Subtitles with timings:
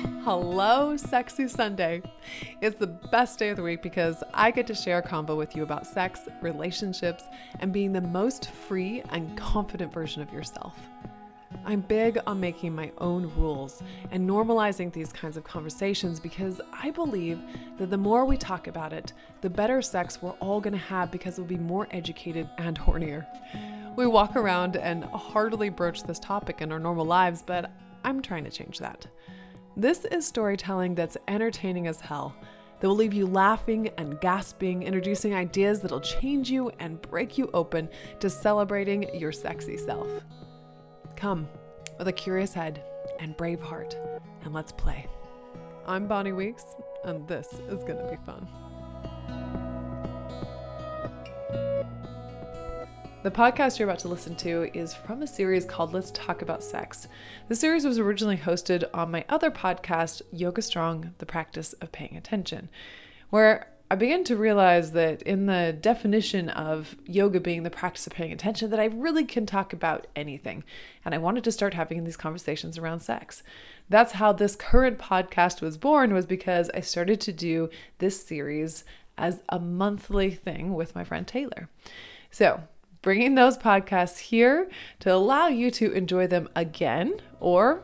[0.00, 2.02] Hello, Sexy Sunday.
[2.60, 5.56] It's the best day of the week because I get to share a convo with
[5.56, 7.24] you about sex, relationships,
[7.60, 10.76] and being the most free and confident version of yourself.
[11.64, 16.90] I'm big on making my own rules and normalizing these kinds of conversations because I
[16.90, 17.40] believe
[17.78, 21.38] that the more we talk about it, the better sex we're all gonna have because
[21.38, 23.26] we'll be more educated and hornier.
[23.96, 27.70] We walk around and hardly broach this topic in our normal lives, but
[28.04, 29.06] I'm trying to change that.
[29.78, 32.34] This is storytelling that's entertaining as hell,
[32.80, 37.48] that will leave you laughing and gasping, introducing ideas that'll change you and break you
[37.54, 37.88] open
[38.18, 40.08] to celebrating your sexy self.
[41.14, 41.48] Come
[41.96, 42.82] with a curious head
[43.20, 43.96] and brave heart,
[44.42, 45.06] and let's play.
[45.86, 46.64] I'm Bonnie Weeks,
[47.04, 48.48] and this is gonna be fun.
[53.24, 56.62] The podcast you're about to listen to is from a series called Let's Talk About
[56.62, 57.08] Sex.
[57.48, 62.16] The series was originally hosted on my other podcast, Yoga Strong The Practice of Paying
[62.16, 62.68] Attention,
[63.30, 68.12] where I began to realize that in the definition of yoga being the practice of
[68.12, 70.62] paying attention, that I really can talk about anything.
[71.04, 73.42] And I wanted to start having these conversations around sex.
[73.88, 78.84] That's how this current podcast was born, was because I started to do this series
[79.16, 81.68] as a monthly thing with my friend Taylor.
[82.30, 82.62] So,
[83.08, 84.68] bringing those podcasts here
[85.00, 87.80] to allow you to enjoy them again or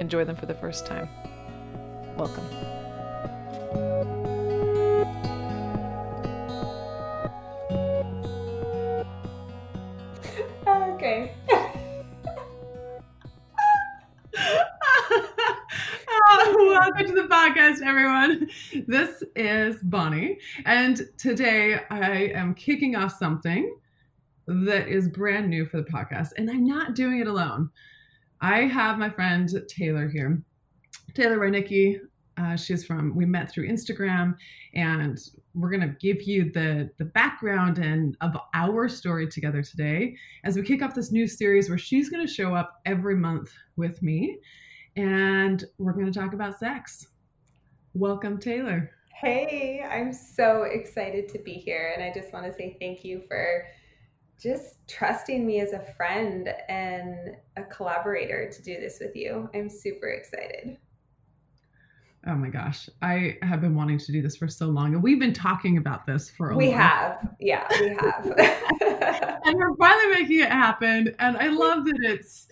[0.00, 1.08] enjoy them for the first time.
[2.16, 2.44] Welcome.
[10.66, 11.32] Okay.
[16.56, 18.50] Welcome to the podcast, everyone.
[18.88, 23.72] This is Bonnie, and today I am kicking off something
[24.48, 27.70] that is brand new for the podcast, and I'm not doing it alone.
[28.40, 30.42] I have my friend Taylor here.
[31.14, 31.98] Taylor Rynicki,
[32.38, 34.34] uh, she's from, we met through Instagram,
[34.74, 35.18] and
[35.54, 40.62] we're to give you the, the background and of our story together today as we
[40.62, 44.38] kick off this new series where she's to show up every month with me,
[44.96, 47.06] and we're to talk about sex.
[47.92, 48.92] Welcome, Taylor.
[49.20, 51.92] Hey, I'm so excited to be here.
[51.94, 53.64] And I just want to say thank you for
[54.40, 59.48] just trusting me as a friend and a collaborator to do this with you.
[59.54, 60.78] I'm super excited.
[62.26, 62.90] Oh my gosh.
[63.00, 64.92] I have been wanting to do this for so long.
[64.92, 67.28] And we've been talking about this for a We long have.
[67.40, 69.38] Yeah, we have.
[69.44, 71.14] and we're finally making it happen.
[71.20, 72.48] And I love that it's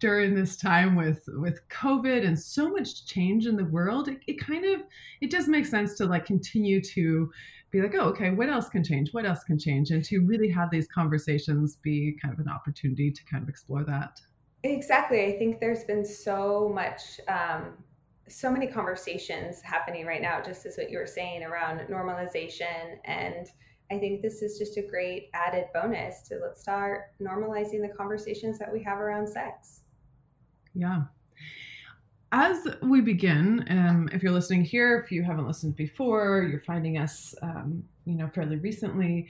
[0.00, 4.08] during this time with with COVID and so much change in the world.
[4.08, 4.82] It, it kind of
[5.20, 7.30] it does make sense to like continue to
[7.70, 9.12] be like, oh, okay, what else can change?
[9.12, 9.90] What else can change?
[9.90, 13.84] And to really have these conversations be kind of an opportunity to kind of explore
[13.84, 14.20] that.
[14.62, 15.26] exactly.
[15.26, 17.74] I think there's been so much um,
[18.28, 22.98] so many conversations happening right now, just as what you were saying around normalization.
[23.04, 23.46] And
[23.90, 28.58] I think this is just a great added bonus to let's start normalizing the conversations
[28.58, 29.82] that we have around sex.
[30.74, 31.02] Yeah.
[32.38, 36.98] As we begin, um, if you're listening here, if you haven't listened before, you're finding
[36.98, 39.26] us, um, you know, fairly recently.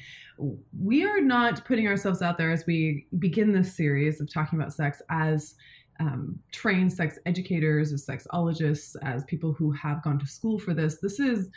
[0.76, 4.72] We are not putting ourselves out there as we begin this series of talking about
[4.72, 5.54] sex as
[6.00, 10.98] um, trained sex educators, as sexologists, as people who have gone to school for this.
[10.98, 11.48] This is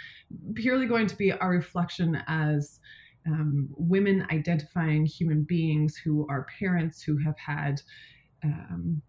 [0.53, 2.79] purely going to be our reflection as
[3.25, 7.81] um, women identifying human beings who are parents who have had,
[8.43, 9.01] um,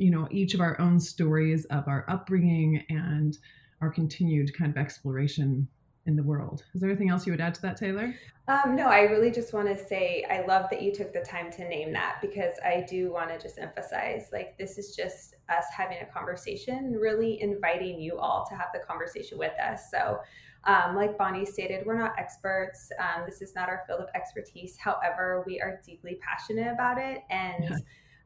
[0.00, 3.36] you know, each of our own stories of our upbringing and
[3.82, 5.68] our continued kind of exploration
[6.06, 6.64] in the world.
[6.74, 8.14] Is there anything else you would add to that, Taylor?
[8.48, 11.52] Um, no, I really just want to say I love that you took the time
[11.52, 15.66] to name that because I do want to just emphasize like this is just us
[15.76, 19.90] having a conversation, really inviting you all to have the conversation with us.
[19.90, 20.18] So,
[20.64, 22.90] um, like Bonnie stated, we're not experts.
[22.98, 24.76] Um, this is not our field of expertise.
[24.78, 27.22] However, we are deeply passionate about it.
[27.30, 27.82] And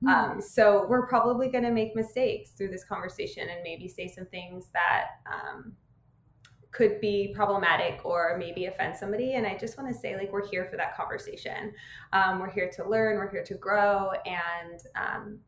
[0.07, 4.27] um, so we're probably going to make mistakes through this conversation and maybe say some
[4.27, 5.73] things that um,
[6.71, 9.35] could be problematic or maybe offend somebody.
[9.35, 11.73] And I just want to say, like, we're here for that conversation.
[12.13, 14.11] Um, we're here to learn, we're here to grow.
[14.27, 15.39] And um,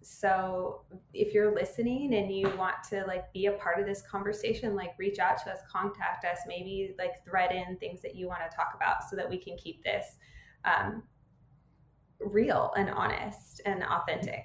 [0.00, 0.82] so
[1.12, 4.94] if you're listening and you want to like be a part of this conversation, like
[4.98, 8.56] reach out to us, contact us, maybe like thread in things that you want to
[8.56, 10.16] talk about so that we can keep this
[10.64, 11.02] um,
[12.20, 14.44] real and honest and authentic.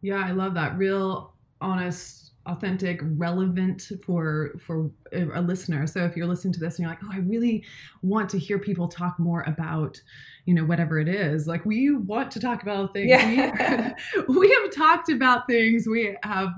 [0.00, 0.76] Yeah, I love that.
[0.78, 5.86] Real, honest, authentic, relevant for for a listener.
[5.86, 7.64] So if you're listening to this and you're like, "Oh, I really
[8.02, 10.00] want to hear people talk more about,
[10.46, 13.10] you know, whatever it is." Like we want to talk about things.
[13.10, 13.94] Yeah.
[14.28, 15.86] We, we have talked about things.
[15.86, 16.50] We have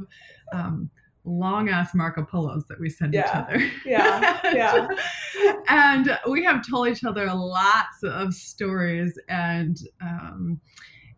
[0.53, 0.91] um
[1.31, 3.21] long ass Marco Polos that we send yeah.
[3.21, 3.71] each other.
[3.85, 4.41] Yeah.
[4.53, 4.89] Yeah.
[5.69, 9.19] and we have told each other lots of stories.
[9.29, 10.61] And um,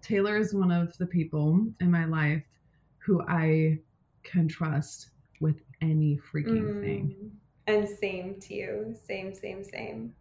[0.00, 2.44] Taylor is one of the people in my life
[2.98, 3.78] who I
[4.22, 5.10] can trust
[5.40, 6.80] with any freaking mm.
[6.80, 7.32] thing.
[7.66, 8.96] And same to you.
[9.06, 10.14] Same, same, same.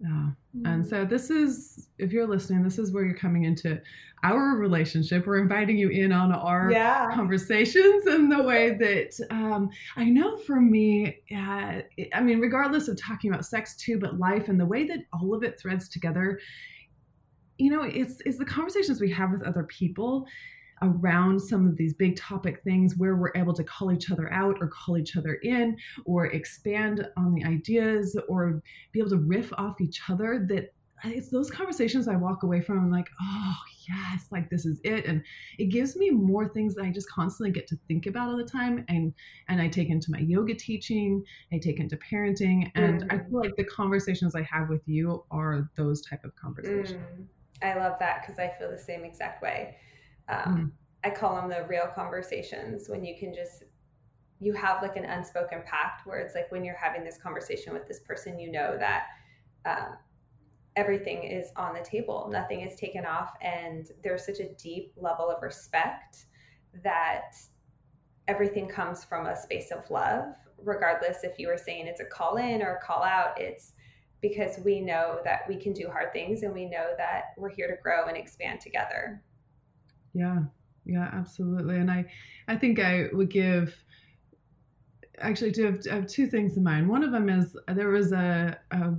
[0.00, 0.30] Yeah.
[0.64, 3.80] And so this is, if you're listening, this is where you're coming into
[4.22, 5.26] our relationship.
[5.26, 7.08] We're inviting you in on our yeah.
[7.14, 11.80] conversations and the way that um, I know for me, uh,
[12.14, 15.34] I mean, regardless of talking about sex too, but life and the way that all
[15.34, 16.40] of it threads together,
[17.58, 20.26] you know, it's, it's the conversations we have with other people
[20.82, 24.56] around some of these big topic things where we're able to call each other out
[24.60, 28.62] or call each other in or expand on the ideas or
[28.92, 30.72] be able to riff off each other that
[31.04, 32.78] it's those conversations I walk away from.
[32.78, 33.54] I'm like, oh
[33.88, 35.22] yes, like this is it, and
[35.58, 38.44] it gives me more things that I just constantly get to think about all the
[38.44, 39.14] time, and
[39.48, 43.12] and I take into my yoga teaching, I take into parenting, and mm.
[43.12, 46.98] I feel like the conversations I have with you are those type of conversations.
[47.18, 47.26] Mm.
[47.62, 49.76] I love that because I feel the same exact way.
[50.30, 50.70] Um, mm.
[51.02, 53.64] I call them the real conversations when you can just
[54.40, 57.86] you have like an unspoken pact where it's like when you're having this conversation with
[57.86, 59.04] this person, you know that
[59.66, 59.96] um,
[60.76, 65.28] everything is on the table, nothing is taken off, and there's such a deep level
[65.28, 66.24] of respect
[66.82, 67.34] that
[68.28, 70.34] everything comes from a space of love,
[70.64, 73.38] regardless if you were saying it's a call in or a call out.
[73.38, 73.74] It's
[74.22, 77.68] because we know that we can do hard things and we know that we're here
[77.68, 79.22] to grow and expand together.
[80.12, 80.40] Yeah,
[80.84, 81.76] yeah, absolutely.
[81.76, 82.04] And I,
[82.48, 83.74] I think I would give
[85.18, 86.88] actually to have, have two things in mind.
[86.88, 88.94] One of them is uh, there was a, a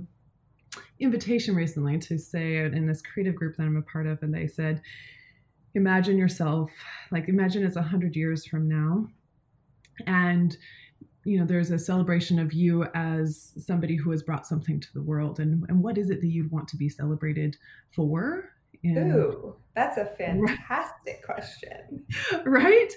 [1.00, 4.46] invitation recently to say in this creative group that I'm a part of, and they
[4.46, 4.80] said,
[5.74, 6.70] imagine yourself
[7.10, 9.06] like imagine it's a hundred years from now,
[10.06, 10.56] and
[11.24, 15.02] you know there's a celebration of you as somebody who has brought something to the
[15.02, 17.56] world, and and what is it that you'd want to be celebrated
[17.94, 18.50] for?
[18.84, 22.04] And, Ooh, that's a fantastic question.
[22.44, 22.92] Right?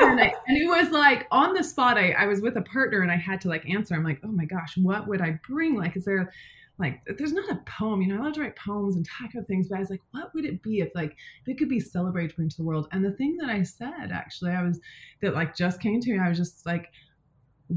[0.00, 3.02] and, I, and, it was like on the spot, I, I was with a partner
[3.02, 3.94] and I had to like answer.
[3.94, 5.76] I'm like, oh my gosh, what would I bring?
[5.76, 6.32] Like, is there
[6.78, 9.48] like there's not a poem, you know, I love to write poems and talk about
[9.48, 11.80] things, but I was like, what would it be if like if it could be
[11.80, 12.88] celebrated into the world?
[12.92, 14.80] And the thing that I said actually, I was
[15.20, 16.88] that like just came to me, I was just like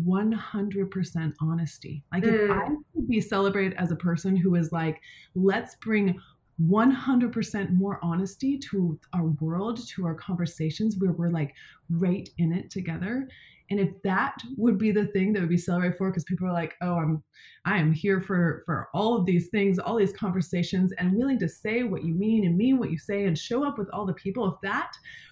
[0.06, 2.04] 100% honesty.
[2.12, 2.34] Like mm.
[2.34, 2.78] if I mm.
[2.94, 5.02] could be celebrated as a person who is like,
[5.36, 6.20] let's bring
[6.68, 11.54] 100% more honesty to our world, to our conversations where we're like
[11.90, 13.28] right in it together.
[13.70, 16.54] And if that would be the thing that would be celebrated for, because people are
[16.54, 17.24] like, oh, I'm
[17.64, 21.48] I am here for for all of these things, all these conversations, and willing to
[21.48, 24.14] say what you mean and mean what you say and show up with all the
[24.14, 24.46] people.
[24.46, 24.92] If that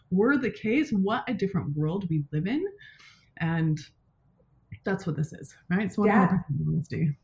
[0.09, 2.65] were the case, what a different world we live in.
[3.41, 3.77] And
[4.85, 5.85] that's what this is, right?
[5.85, 6.37] It's 100% yeah.
[6.65, 7.17] honesty.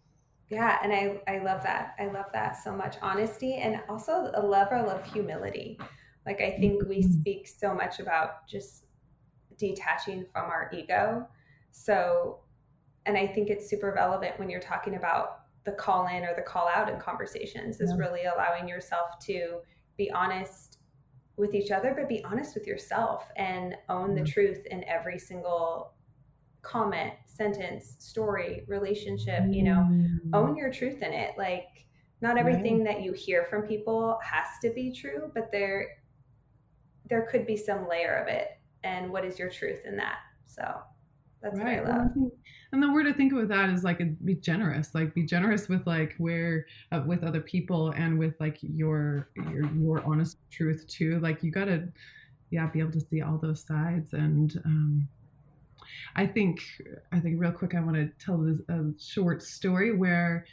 [0.50, 1.96] Yeah, and I I love that.
[2.00, 5.80] I love that so much honesty and also a level of humility.
[6.26, 7.20] Like I think we mm-hmm.
[7.20, 8.86] speak so much about just
[9.58, 11.28] detaching from our ego.
[11.72, 12.40] So
[13.06, 16.42] and I think it's super relevant when you're talking about the call in or the
[16.42, 17.98] call out in conversations is yeah.
[17.98, 19.60] really allowing yourself to
[19.98, 20.78] be honest
[21.38, 25.95] with each other but be honest with yourself and own the truth in every single
[26.66, 29.88] comment, sentence, story, relationship, you know,
[30.34, 31.32] own your truth in it.
[31.38, 31.68] Like
[32.22, 32.96] not everything right.
[32.96, 35.88] that you hear from people has to be true, but there
[37.08, 38.60] there could be some layer of it.
[38.84, 40.18] And what is your truth in that?
[40.46, 40.64] So
[41.42, 41.84] that's right.
[41.84, 42.12] what I love.
[42.72, 44.96] And the word to think with that is like be generous.
[44.96, 49.72] Like be generous with like where uh, with other people and with like your your
[49.74, 51.20] your honest truth too.
[51.20, 51.88] Like you gotta
[52.50, 55.08] yeah be able to see all those sides and um
[56.16, 56.62] I think
[57.12, 60.46] I think real quick I want to tell this a short story where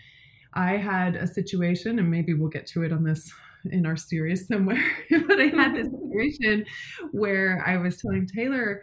[0.54, 3.32] I had a situation, and maybe we'll get to it on this
[3.70, 4.82] in our series somewhere.
[5.10, 6.66] but I had this situation
[7.12, 8.82] where I was telling Taylor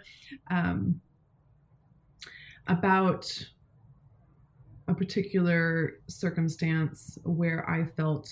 [0.50, 1.00] um,
[2.68, 3.32] about
[4.88, 8.32] a particular circumstance where I felt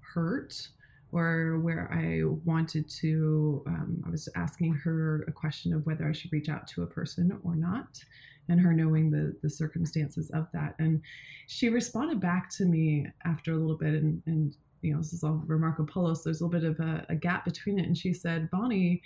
[0.00, 0.68] hurt
[1.12, 6.12] or where I wanted to, um, I was asking her a question of whether I
[6.12, 8.02] should reach out to a person or not,
[8.48, 10.74] and her knowing the the circumstances of that.
[10.78, 11.02] And
[11.46, 15.24] she responded back to me after a little bit, and and you know this is
[15.24, 17.86] all Marco Polo, so there's a little bit of a, a gap between it.
[17.86, 19.02] And she said, Bonnie.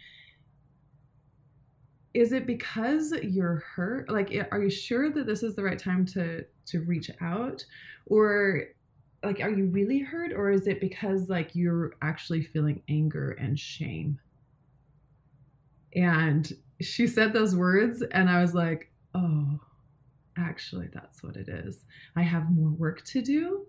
[2.13, 4.09] Is it because you're hurt?
[4.09, 7.65] Like, are you sure that this is the right time to to reach out,
[8.07, 8.69] or
[9.25, 13.59] like are you really hurt or is it because like you're actually feeling anger and
[13.59, 14.19] shame
[15.95, 19.61] and she said those words, and I was like, oh,
[20.37, 21.85] actually, that's what it is.
[22.17, 23.67] I have more work to do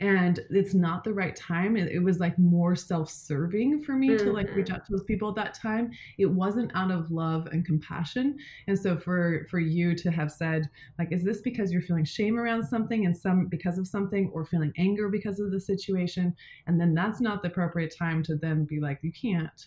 [0.00, 4.26] and it's not the right time it, it was like more self-serving for me mm-hmm.
[4.26, 4.76] to like reach mm-hmm.
[4.76, 8.36] out to those people at that time it wasn't out of love and compassion
[8.66, 12.38] and so for for you to have said like is this because you're feeling shame
[12.38, 16.34] around something and some because of something or feeling anger because of the situation
[16.66, 19.66] and then that's not the appropriate time to then be like you can't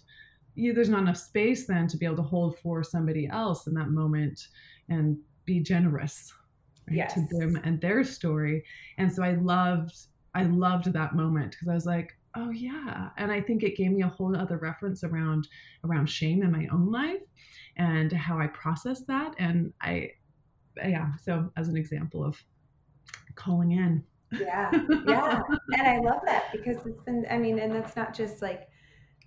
[0.58, 3.76] you, there's not enough space then to be able to hold for somebody else in
[3.76, 4.48] that moment
[4.90, 6.34] and be generous
[6.88, 7.14] right, yes.
[7.14, 8.64] to them and their story.
[8.98, 9.96] And so I loved
[10.38, 13.10] I loved that moment because I was like, oh yeah.
[13.18, 15.48] And I think it gave me a whole other reference around
[15.84, 17.22] around shame in my own life
[17.78, 19.34] and how I process that.
[19.40, 20.12] And I
[20.78, 22.42] yeah, so as an example of
[23.34, 24.04] calling in.
[24.32, 24.72] Yeah.
[25.08, 25.42] Yeah.
[25.72, 28.70] and I love that because it's been I mean, and that's not just like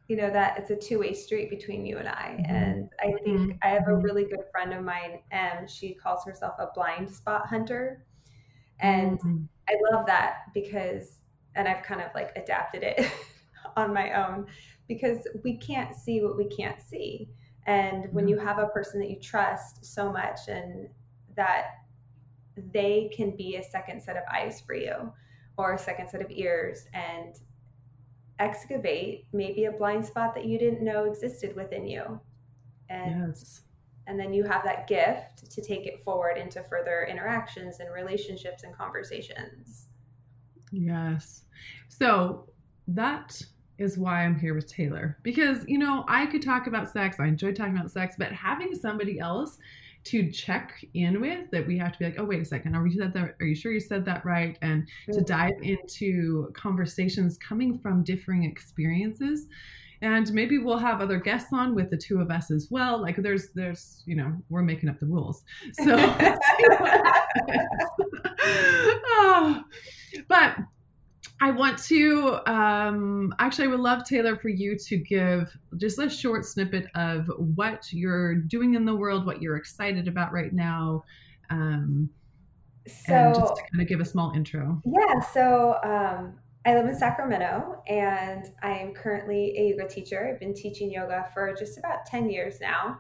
[0.07, 2.37] you know that it's a two-way street between you and I.
[2.39, 2.55] Mm-hmm.
[2.55, 3.51] And I think mm-hmm.
[3.63, 4.03] I have a mm-hmm.
[4.03, 8.05] really good friend of mine and she calls herself a blind spot hunter.
[8.81, 9.45] And mm-hmm.
[9.71, 11.19] I love that because,
[11.55, 13.11] and I've kind of like adapted it
[13.77, 14.47] on my own
[14.89, 17.29] because we can't see what we can't see.
[17.67, 18.47] And when you mm-hmm.
[18.47, 20.89] have a person that you trust so much and
[21.37, 21.67] that
[22.73, 25.13] they can be a second set of eyes for you
[25.57, 27.37] or a second set of ears and
[28.39, 32.21] excavate maybe a blind spot that you didn't know existed within you.
[32.89, 33.63] And yes
[34.07, 38.65] and then you have that gift to take it forward into further interactions and relationships
[38.65, 39.89] and conversations.
[40.73, 41.43] Yes.
[41.89, 42.49] So
[42.89, 43.41] that
[43.79, 45.17] is why I'm here with Taylor.
[45.23, 48.75] Because you know I could talk about sex I enjoy talking about sex but having
[48.75, 49.59] somebody else
[50.03, 52.83] to check in with that we have to be like oh wait a second are
[52.83, 54.59] we said that are you sure you said that right?
[54.63, 55.27] And to mm.
[55.27, 59.47] dive into conversations coming from differing experiences
[60.03, 63.17] and maybe we'll have other guests on with the two of us as well like
[63.17, 65.97] there's there's you know we're making up the rules so
[68.41, 69.63] oh,
[70.29, 70.57] but
[71.43, 76.11] I want to um, actually, I would love Taylor for you to give just a
[76.11, 81.03] short snippet of what you're doing in the world, what you're excited about right now,
[81.49, 82.11] um,
[82.87, 84.83] so, and just to kind of give a small intro.
[84.85, 85.21] Yeah.
[85.21, 86.35] So um,
[86.67, 90.29] I live in Sacramento and I am currently a yoga teacher.
[90.29, 92.99] I've been teaching yoga for just about 10 years now.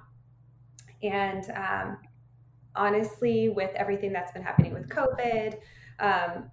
[1.02, 1.98] And um,
[2.74, 5.58] honestly, with everything that's been happening with COVID,
[5.98, 6.50] um,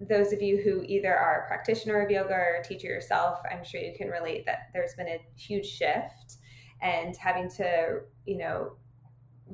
[0.00, 3.62] those of you who either are a practitioner of yoga or a teacher yourself, I'm
[3.62, 6.38] sure you can relate that there's been a huge shift
[6.82, 8.72] and having to, you know,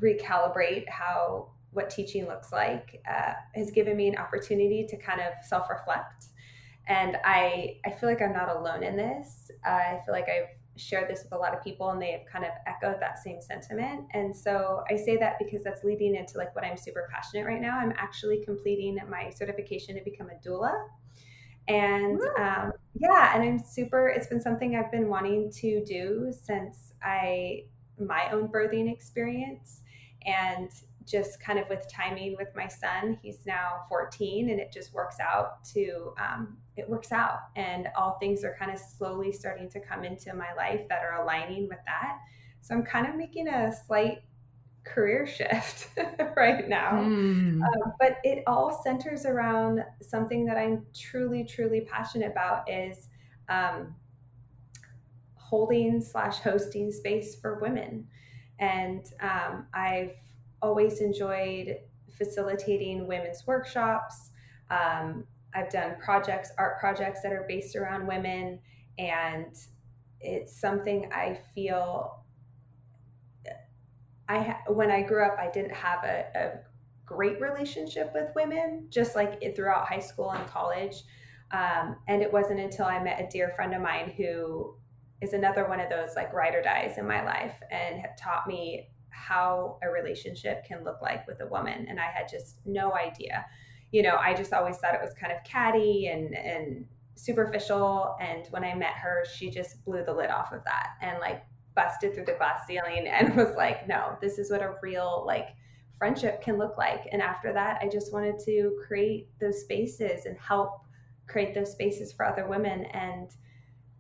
[0.03, 5.35] recalibrate how what teaching looks like uh, has given me an opportunity to kind of
[5.47, 6.29] self reflect
[6.87, 9.51] and I I feel like I'm not alone in this.
[9.67, 12.27] Uh, I feel like I've shared this with a lot of people and they have
[12.31, 14.05] kind of echoed that same sentiment.
[14.13, 17.61] And so I say that because that's leading into like what I'm super passionate right
[17.61, 17.79] now.
[17.79, 20.75] I'm actually completing my certification to become a doula.
[21.69, 26.93] And um, yeah, and I'm super, it's been something I've been wanting to do since
[27.03, 27.65] I,
[27.99, 29.81] my own birthing experience.
[30.27, 30.71] And
[31.07, 35.19] just kind of with timing with my son he's now 14 and it just works
[35.21, 39.81] out to um, it works out and all things are kind of slowly starting to
[39.81, 42.19] come into my life that are aligning with that
[42.61, 44.19] so i'm kind of making a slight
[44.85, 45.89] career shift
[46.37, 47.61] right now mm.
[47.63, 53.09] uh, but it all centers around something that i'm truly truly passionate about is
[53.49, 53.95] um,
[55.35, 58.07] holding slash hosting space for women
[58.59, 60.13] and um, i've
[60.63, 61.77] always enjoyed
[62.17, 64.31] facilitating women's workshops.
[64.71, 65.25] Um,
[65.57, 68.61] I've done projects, art projects that are based around women,
[68.99, 69.55] and
[70.21, 72.23] it's something I feel.
[74.29, 76.51] I when I grew up, I didn't have a, a
[77.07, 81.05] great relationship with women, just like it, throughout high school and college.
[81.53, 84.77] Um, and it wasn't until I met a dear friend of mine who
[85.23, 88.47] is another one of those like ride or dies in my life and have taught
[88.47, 92.95] me how a relationship can look like with a woman and i had just no
[92.95, 93.45] idea
[93.97, 96.85] you know i just always thought it was kind of catty and and
[97.19, 98.15] superficial.
[98.21, 101.47] And when i met her she just blew the lid off of that and like
[101.75, 105.49] busted through the glass ceiling and was like no this is what a real like
[105.99, 107.09] friendship can look like.
[107.11, 110.83] And after that i just wanted to create those spaces and help
[111.27, 112.85] create those spaces for other women.
[112.87, 113.31] And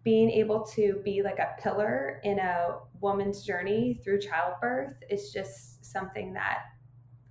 [0.05, 5.85] being able to be like a pillar in a woman's journey through childbirth is just
[5.85, 6.59] something that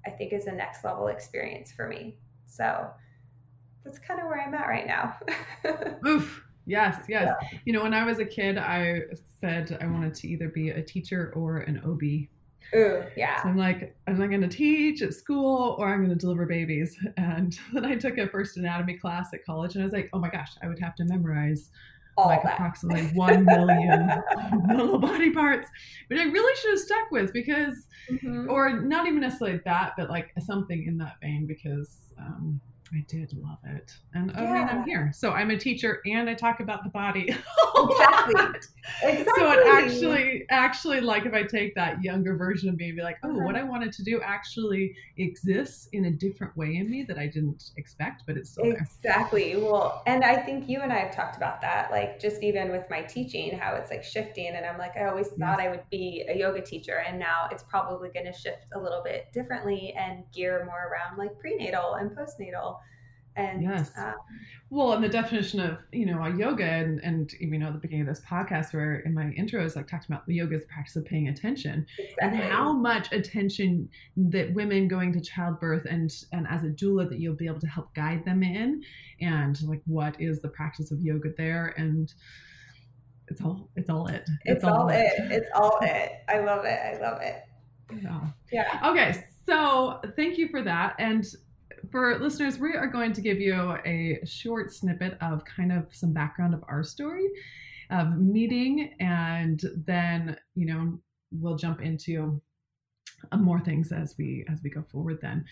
[0.06, 2.18] I think is a next level experience for me.
[2.56, 2.90] So
[3.84, 5.18] that's kind of where I'm at right now.
[6.08, 6.44] Oof.
[6.66, 7.32] Yes, yes.
[7.42, 7.60] Yeah.
[7.66, 9.02] You know, when I was a kid, I
[9.40, 12.28] said I wanted to either be a teacher or an OB.
[12.74, 13.44] Ooh, yeah.
[13.44, 16.46] So I'm like, am I going to teach at school or I'm going to deliver
[16.46, 16.98] babies?
[17.18, 20.20] And then I took a first anatomy class at college and I was like, oh
[20.20, 21.70] my gosh, I would have to memorize
[22.18, 22.54] All like that.
[22.54, 24.10] approximately 1 million
[24.70, 25.68] little body parts.
[26.10, 28.50] But I really should have stuck with because, mm-hmm.
[28.50, 32.62] or not even necessarily that, but like something in that vein because, um,
[32.94, 33.92] I did love it.
[34.14, 34.42] And yeah.
[34.42, 35.12] oh, and I'm here.
[35.14, 37.36] So I'm a teacher and I talk about the body.
[37.76, 38.36] exactly.
[39.04, 39.34] exactly.
[39.36, 43.02] So it actually, actually, like if I take that younger version of me and be
[43.02, 43.40] like, oh, uh-huh.
[43.40, 47.26] what I wanted to do actually exists in a different way in me that I
[47.26, 48.74] didn't expect, but it's still there.
[48.74, 49.56] Exactly.
[49.56, 52.88] Well, and I think you and I have talked about that, like just even with
[52.90, 54.54] my teaching, how it's like shifting.
[54.56, 55.60] And I'm like, I always thought yes.
[55.60, 57.04] I would be a yoga teacher.
[57.08, 61.18] And now it's probably going to shift a little bit differently and gear more around
[61.18, 62.76] like prenatal and postnatal
[63.36, 63.92] and yes.
[63.98, 64.14] Um,
[64.70, 68.08] well, and the definition of you know yoga, and and you know at the beginning
[68.08, 70.68] of this podcast, where in my intro intros, like talked about the yoga is the
[70.68, 72.42] practice of paying attention, exactly.
[72.42, 77.20] and how much attention that women going to childbirth and and as a doula that
[77.20, 78.82] you'll be able to help guide them in,
[79.22, 82.14] and like what is the practice of yoga there, and
[83.28, 84.24] it's all it's all it.
[84.46, 85.12] It's, it's all, all it.
[85.18, 85.32] it.
[85.32, 86.12] It's all it.
[86.30, 86.80] I love it.
[86.80, 87.44] I love it.
[88.02, 88.22] Yeah.
[88.52, 88.92] Yeah.
[88.92, 89.26] Okay.
[89.46, 90.96] So thank you for that.
[91.00, 91.26] And
[91.92, 96.14] for listeners, we are going to give you a short snippet of kind of some
[96.14, 97.28] background of our story
[97.90, 101.00] of meeting, and then you know
[101.32, 102.42] we'll jump into
[103.32, 105.20] uh, more things as we as we go forward.
[105.22, 105.46] Then,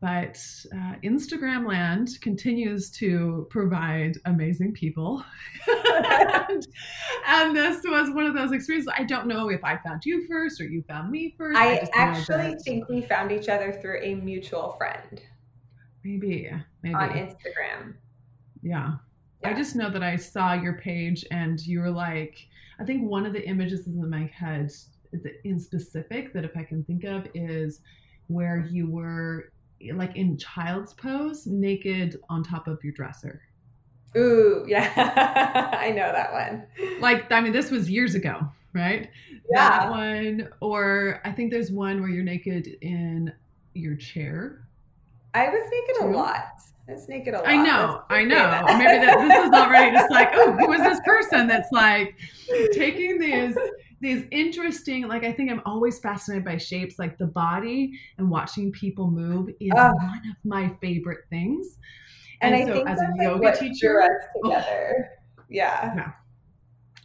[0.00, 0.42] but
[0.74, 5.22] uh, Instagram land continues to provide amazing people.
[5.68, 6.66] and,
[7.26, 8.92] and, this was one of those experiences.
[8.96, 11.58] I don't know if I found you first or you found me first.
[11.58, 15.20] I, I actually think we found each other through a mutual friend.
[16.04, 16.50] Maybe,
[16.82, 17.94] maybe on Instagram.
[18.62, 18.94] Yeah.
[19.42, 19.50] yeah.
[19.50, 22.46] I just know that I saw your page and you were like,
[22.78, 24.70] I think one of the images is in my head
[25.44, 27.80] in specific that if I can think of is
[28.28, 29.52] where you were
[29.94, 33.42] like in child's pose, naked on top of your dresser.
[34.16, 35.70] Ooh, yeah.
[35.78, 36.66] I know that one.
[37.00, 38.40] Like, I mean, this was years ago,
[38.72, 39.10] right?
[39.50, 39.68] Yeah.
[39.70, 43.32] That one, or I think there's one where you're naked in
[43.74, 44.66] your chair
[45.34, 46.44] I was naked a lot.
[46.88, 47.48] I was naked a lot.
[47.48, 48.64] I know, I know.
[48.66, 52.16] Maybe that, this is already just like, oh, who is this person that's like
[52.72, 53.56] taking these
[54.00, 58.72] these interesting like I think I'm always fascinated by shapes like the body and watching
[58.72, 61.78] people move is uh, one of my favorite things.
[62.40, 64.02] And, and so as a yoga like teacher,
[64.42, 65.10] oh, together.
[65.38, 65.94] Oh, yeah.
[65.94, 66.12] yeah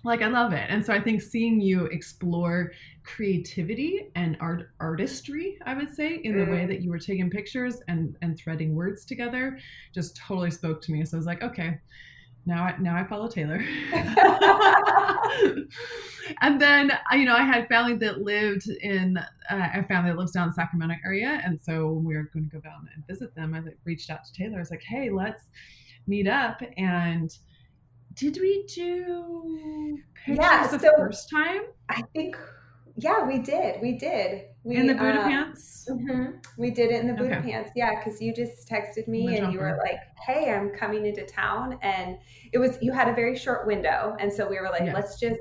[0.06, 0.66] like I love it.
[0.70, 2.72] And so I think seeing you explore
[3.06, 6.68] creativity and art artistry, I would say, in the way mm.
[6.68, 9.60] that you were taking pictures and and threading words together,
[9.94, 11.06] just totally spoke to me.
[11.06, 11.80] So I was like, okay,
[12.46, 13.64] now I now I follow Taylor.
[16.42, 19.18] and then you know I had family that lived in
[19.50, 22.30] uh, a family that lives down in the Sacramento area, and so when we were
[22.34, 24.58] going to go down and visit them, I reached out to Taylor.
[24.58, 25.44] I was like, hey, let's
[26.08, 27.36] meet up and
[28.16, 31.64] did we do pictures yeah, the first time?
[31.90, 32.38] I think,
[32.98, 33.82] yeah, we did.
[33.82, 34.46] We did.
[34.64, 35.88] We, in the Buddha um, pants?
[35.90, 36.38] Mm-hmm.
[36.58, 37.52] We did it in the Buddha okay.
[37.52, 37.72] pants.
[37.76, 41.78] Yeah, because you just texted me and you were like, hey, I'm coming into town.
[41.82, 42.18] And
[42.52, 44.16] it was, you had a very short window.
[44.20, 44.94] And so we were like, yes.
[44.96, 45.40] let's just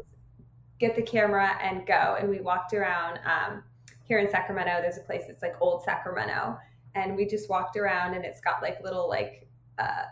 [0.78, 2.16] get the camera and go.
[2.18, 3.62] And we walked around um,
[4.02, 4.80] here in Sacramento.
[4.82, 6.58] There's a place that's like old Sacramento.
[6.94, 10.04] And we just walked around and it's got like little like, uh,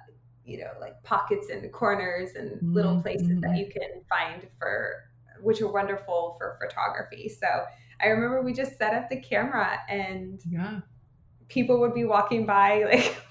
[0.44, 2.74] you know like pockets and corners and mm-hmm.
[2.74, 3.40] little places mm-hmm.
[3.40, 5.04] that you can find for
[5.42, 7.28] which are wonderful for photography.
[7.28, 7.46] So
[8.02, 10.80] i remember we just set up the camera and yeah.
[11.48, 12.82] people would be walking by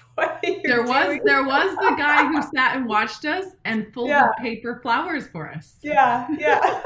[0.18, 4.28] like there was there was the guy who sat and watched us and folded yeah.
[4.38, 5.76] paper flowers for us.
[5.82, 6.60] Yeah yeah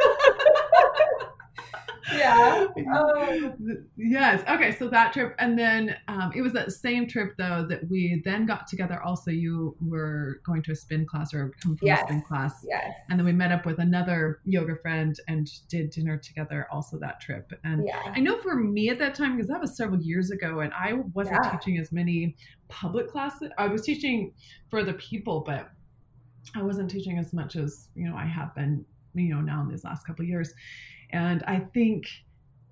[2.13, 2.67] yeah.
[2.93, 3.53] Oh.
[3.97, 4.43] Yes.
[4.49, 4.73] Okay.
[4.77, 8.47] So that trip, and then um, it was that same trip though that we then
[8.47, 9.03] got together.
[9.03, 12.03] Also, you were going to a spin class or come from yes.
[12.03, 12.65] a spin class.
[12.69, 12.93] Yes.
[13.09, 16.67] And then we met up with another yoga friend and did dinner together.
[16.71, 17.53] Also that trip.
[17.65, 18.01] And yeah.
[18.15, 20.95] I know for me at that time because that was several years ago, and I
[21.15, 21.51] wasn't yeah.
[21.51, 22.37] teaching as many
[22.69, 23.51] public classes.
[23.59, 24.33] I was teaching
[24.71, 25.71] for the people, but
[26.55, 29.69] I wasn't teaching as much as you know I have been you know now in
[29.69, 30.53] these last couple of years
[31.11, 32.07] and I think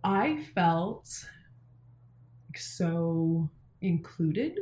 [0.03, 1.09] I felt
[2.57, 3.49] so
[3.81, 4.59] included.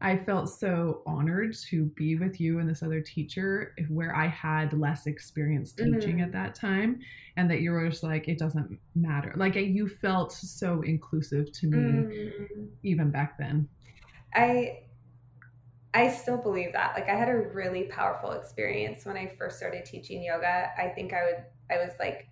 [0.00, 4.72] I felt so honored to be with you and this other teacher where I had
[4.78, 6.24] less experience teaching mm-hmm.
[6.24, 7.00] at that time
[7.36, 9.32] and that you were just like it doesn't matter.
[9.36, 12.64] Like you felt so inclusive to me mm-hmm.
[12.82, 13.68] even back then.
[14.34, 14.80] I
[15.94, 16.94] I still believe that.
[16.94, 20.70] Like I had a really powerful experience when I first started teaching yoga.
[20.76, 22.28] I think I would I was like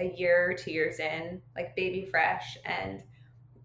[0.00, 2.56] a year or two years in, like baby fresh.
[2.64, 3.02] And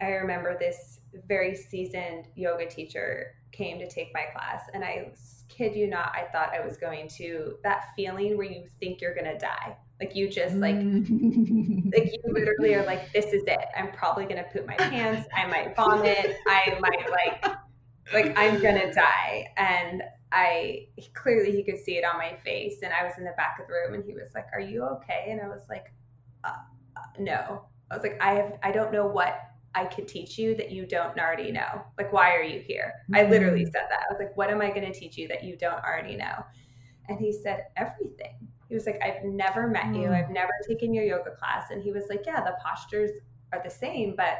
[0.02, 4.64] I remember this very seasoned yoga teacher came to take my class.
[4.74, 5.12] And I
[5.48, 9.16] kid you not, I thought I was going to that feeling where you think you're
[9.16, 9.78] going to die.
[10.00, 13.66] Like you just like, like you literally are like, this is it.
[13.78, 15.28] I'm probably going to poop my pants.
[15.34, 16.38] I might vomit.
[16.48, 17.56] I might like,
[18.14, 19.48] like I'm going to die.
[19.56, 22.82] And I clearly he could see it on my face.
[22.84, 24.84] And I was in the back of the room and he was like, are you
[24.84, 25.28] okay?
[25.30, 25.94] And I was like,
[26.46, 26.52] uh,
[27.20, 27.66] no.
[27.92, 29.40] I was like, I have, I don't know what
[29.76, 31.84] I could teach you that you don't already know.
[31.98, 32.94] Like, why are you here?
[33.04, 33.16] Mm-hmm.
[33.16, 33.72] I literally mm.
[33.72, 34.04] said that.
[34.10, 36.44] I was like, what am I going to teach you that you don't already know?
[37.10, 38.48] And he said, everything.
[38.70, 40.02] He was like, I've never met mm-hmm.
[40.02, 40.12] you.
[40.12, 41.70] I've never taken your yoga class.
[41.72, 43.12] And he was like, yeah, the postures
[43.54, 44.40] are the same, but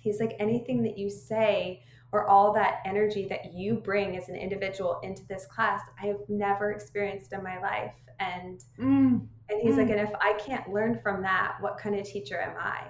[0.00, 1.82] he's like, anything that you say
[2.12, 6.20] or all that energy that you bring as an individual into this class, I have
[6.28, 7.94] never experienced in my life.
[8.20, 9.26] And mm.
[9.48, 9.78] And he's mm.
[9.78, 12.84] like, and if I can't learn from that, what kind of teacher am I?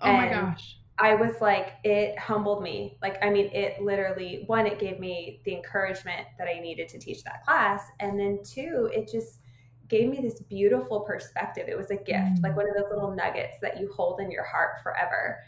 [0.00, 0.78] Oh and my gosh.
[0.98, 2.98] I was like, it humbled me.
[3.02, 6.98] Like, I mean, it literally, one, it gave me the encouragement that I needed to
[6.98, 7.82] teach that class.
[7.98, 9.40] And then two, it just
[9.88, 11.66] gave me this beautiful perspective.
[11.68, 12.42] It was a gift, mm.
[12.42, 15.38] like one of those little nuggets that you hold in your heart forever.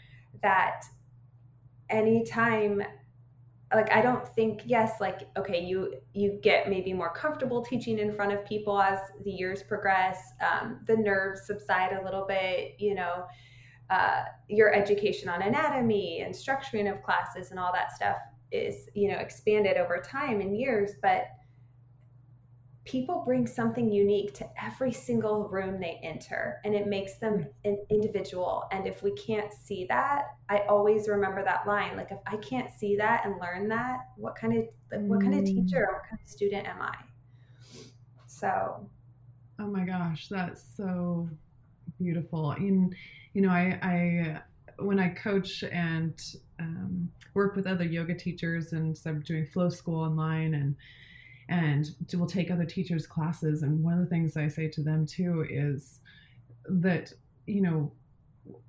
[0.41, 0.81] That
[1.89, 2.81] anytime
[3.73, 8.13] like i don't think yes like okay you you get maybe more comfortable teaching in
[8.13, 12.93] front of people as the years progress um, the nerves subside a little bit you
[12.93, 13.25] know
[13.89, 18.17] uh, your education on anatomy and structuring of classes and all that stuff
[18.51, 21.27] is you know expanded over time and years but
[22.85, 27.77] people bring something unique to every single room they enter and it makes them an
[27.89, 28.63] individual.
[28.71, 32.71] And if we can't see that i always remember that line like if i can't
[32.71, 36.19] see that and learn that what kind of like, what kind of teacher what kind
[36.23, 36.95] of student am i?
[38.27, 38.87] So.
[39.59, 41.27] Oh my gosh that's so
[41.99, 42.51] beautiful.
[42.51, 42.95] And
[43.33, 44.41] you know i i
[44.77, 46.21] when i coach and
[46.59, 50.75] um, work with other yoga teachers and so i'm doing flow school online and
[51.49, 53.61] and will take other teachers' classes.
[53.63, 55.99] And one of the things I say to them too is
[56.67, 57.13] that,
[57.45, 57.91] you know,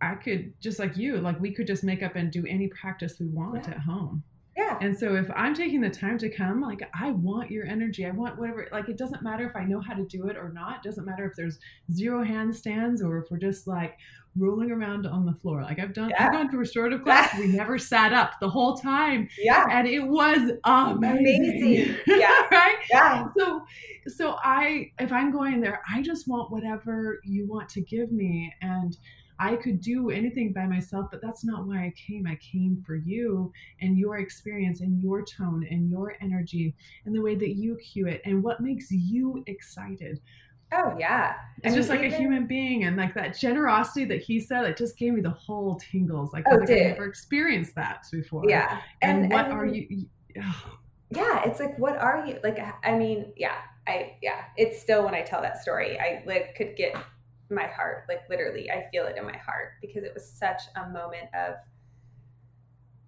[0.01, 3.19] I could just like you, like we could just make up and do any practice
[3.19, 3.73] we want yeah.
[3.73, 4.23] at home.
[4.57, 4.79] Yeah.
[4.81, 8.07] And so if I'm taking the time to come, like I want your energy.
[8.07, 10.51] I want whatever like it doesn't matter if I know how to do it or
[10.51, 10.77] not.
[10.77, 11.59] It doesn't matter if there's
[11.93, 13.99] zero handstands or if we're just like
[14.39, 15.63] rolling around on the floor.
[15.63, 16.27] Like I've done yeah.
[16.27, 17.37] I've gone to restorative class.
[17.39, 19.29] we never sat up the whole time.
[19.39, 19.67] Yeah.
[19.71, 21.51] And it was amazing.
[21.51, 21.97] amazing.
[22.07, 22.47] Yeah.
[22.51, 22.77] right?
[22.91, 23.25] Yeah.
[23.37, 23.63] So
[24.07, 28.55] so I if I'm going there, I just want whatever you want to give me.
[28.63, 28.97] And
[29.39, 32.27] I could do anything by myself, but that's not why I came.
[32.27, 37.21] I came for you and your experience and your tone and your energy and the
[37.21, 40.21] way that you cue it and what makes you excited.
[40.73, 41.35] Oh yeah.
[41.63, 42.13] It's I just like even...
[42.13, 45.31] a human being and like that generosity that he said, it just gave me the
[45.31, 46.33] whole tingles.
[46.33, 48.45] Like, oh, like I've never experienced that before.
[48.49, 48.81] Yeah.
[49.03, 50.07] And, and what and, are you?
[51.09, 52.59] Yeah, it's like what are you like?
[52.83, 54.47] I mean, yeah, I yeah.
[54.57, 56.97] It's still when I tell that story, I like could get
[57.51, 60.89] my heart like literally i feel it in my heart because it was such a
[60.91, 61.55] moment of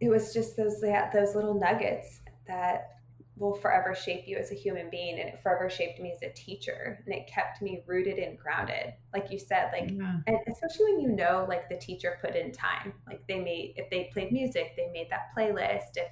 [0.01, 0.81] it was just those
[1.13, 2.91] those little nuggets that
[3.37, 6.33] will forever shape you as a human being and it forever shaped me as a
[6.35, 10.17] teacher and it kept me rooted and grounded like you said like yeah.
[10.27, 13.89] and especially when you know like the teacher put in time like they made if
[13.91, 16.09] they played music they made that playlist if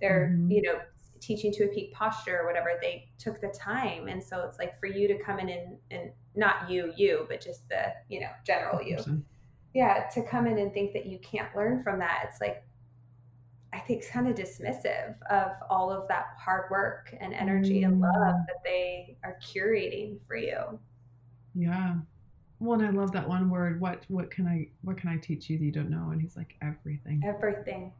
[0.00, 0.50] they're mm-hmm.
[0.50, 0.78] you know
[1.20, 4.08] teaching to a peak posture or whatever they took the time.
[4.08, 7.40] And so it's like for you to come in and, and not you you but
[7.40, 8.98] just the you know general you.
[9.74, 12.64] Yeah to come in and think that you can't learn from that it's like
[13.72, 17.86] i think kind of dismissive of all of that hard work and energy mm.
[17.86, 18.46] and love mm.
[18.46, 20.78] that they are curating for you.
[21.54, 21.96] Yeah.
[22.58, 25.48] Well and i love that one word what what can i what can i teach
[25.48, 26.10] you that you don't know?
[26.10, 27.22] And he's like everything.
[27.24, 27.92] Everything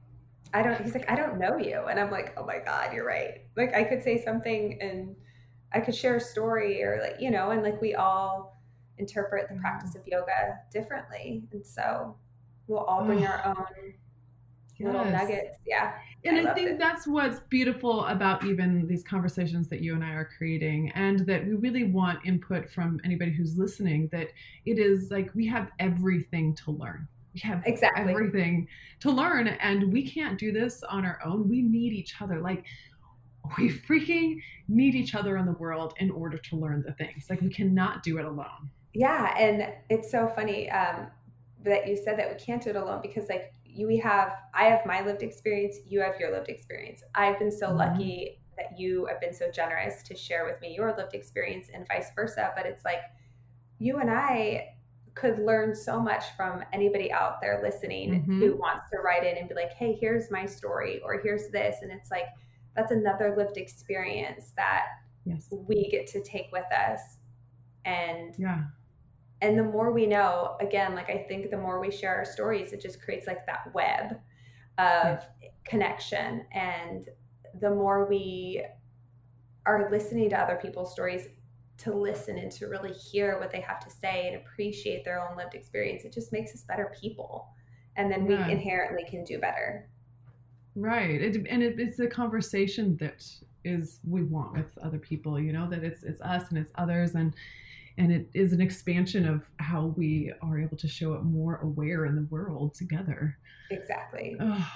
[0.52, 1.84] I don't, he's like, I don't know you.
[1.88, 3.42] And I'm like, oh my God, you're right.
[3.56, 5.14] Like I could say something and
[5.72, 8.60] I could share a story or like, you know, and like we all
[8.98, 9.62] interpret the mm-hmm.
[9.62, 11.44] practice of yoga differently.
[11.52, 12.16] And so
[12.66, 13.94] we'll all bring our own
[14.78, 14.92] yes.
[14.92, 15.58] little nuggets.
[15.66, 15.94] Yeah.
[16.24, 16.78] And I, I think it.
[16.78, 21.46] that's what's beautiful about even these conversations that you and I are creating, and that
[21.46, 24.08] we really want input from anybody who's listening.
[24.12, 24.28] That
[24.66, 28.10] it is like we have everything to learn we have exactly.
[28.10, 28.66] everything
[29.00, 31.48] to learn and we can't do this on our own.
[31.48, 32.40] We need each other.
[32.40, 32.64] Like
[33.58, 37.26] we freaking need each other in the world in order to learn the things.
[37.30, 38.70] Like we cannot do it alone.
[38.92, 41.06] Yeah and it's so funny um,
[41.64, 44.64] that you said that we can't do it alone because like you we have i
[44.64, 47.02] have my lived experience you have your lived experience.
[47.14, 47.78] I've been so mm-hmm.
[47.78, 51.86] lucky that you have been so generous to share with me your lived experience and
[51.86, 53.02] vice versa but it's like
[53.78, 54.74] you and i
[55.20, 58.40] could learn so much from anybody out there listening mm-hmm.
[58.40, 61.76] who wants to write in and be like, hey, here's my story, or here's this.
[61.82, 62.26] And it's like,
[62.74, 64.86] that's another lived experience that
[65.26, 65.46] yes.
[65.50, 67.00] we get to take with us.
[67.84, 68.62] And yeah.
[69.42, 72.72] And the more we know, again, like I think the more we share our stories,
[72.72, 74.20] it just creates like that web
[74.78, 75.48] of yeah.
[75.64, 76.44] connection.
[76.52, 77.08] And
[77.58, 78.62] the more we
[79.64, 81.26] are listening to other people's stories,
[81.80, 85.36] to listen and to really hear what they have to say and appreciate their own
[85.36, 87.48] lived experience, it just makes us better people.
[87.96, 88.46] And then yeah.
[88.46, 89.88] we inherently can do better.
[90.74, 91.20] Right.
[91.20, 93.24] It, and it, it's a conversation that
[93.64, 97.14] is we want with other people, you know, that it's it's us and it's others
[97.14, 97.34] and
[97.98, 102.06] and it is an expansion of how we are able to show up more aware
[102.06, 103.36] in the world together.
[103.70, 104.36] Exactly.
[104.40, 104.72] Oh.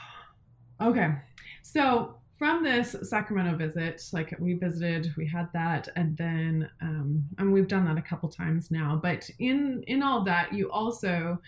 [0.83, 1.15] Okay.
[1.63, 7.51] So from this Sacramento visit, like we visited, we had that, and then um, and
[7.51, 9.01] we've done that a couple times now.
[9.03, 11.41] But in in all that, you also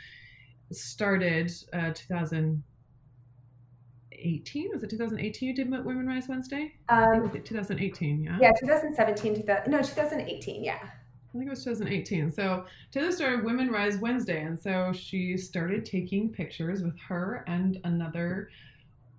[0.72, 4.70] started uh, 2018.
[4.72, 5.46] Was it 2018?
[5.46, 6.72] You did Women Rise Wednesday.
[6.88, 8.24] Um, 2018.
[8.24, 8.38] Yeah.
[8.40, 9.42] Yeah, 2017.
[9.42, 10.64] 2000, no, 2018.
[10.64, 10.78] Yeah.
[10.82, 12.30] I think it was 2018.
[12.30, 17.78] So Taylor started Women Rise Wednesday, and so she started taking pictures with her and
[17.84, 18.48] another